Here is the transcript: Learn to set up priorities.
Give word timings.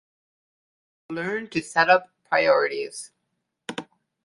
Learn 1.11 1.47
to 1.51 1.61
set 1.61 1.87
up 1.87 2.09
priorities. 2.27 3.11